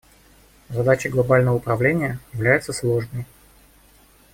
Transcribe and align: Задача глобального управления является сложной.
Задача 0.69 1.09
глобального 1.09 1.57
управления 1.57 2.19
является 2.33 2.73
сложной. 2.73 3.23